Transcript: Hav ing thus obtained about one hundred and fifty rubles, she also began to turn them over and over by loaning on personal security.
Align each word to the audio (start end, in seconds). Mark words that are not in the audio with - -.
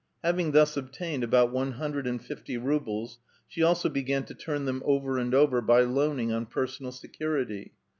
Hav 0.23 0.39
ing 0.39 0.51
thus 0.51 0.77
obtained 0.77 1.23
about 1.23 1.51
one 1.51 1.73
hundred 1.73 2.07
and 2.07 2.19
fifty 2.19 2.57
rubles, 2.57 3.19
she 3.47 3.61
also 3.61 3.87
began 3.87 4.23
to 4.23 4.33
turn 4.33 4.65
them 4.65 4.81
over 4.83 5.19
and 5.19 5.35
over 5.35 5.61
by 5.61 5.81
loaning 5.81 6.31
on 6.31 6.47
personal 6.47 6.91
security. 6.91 7.73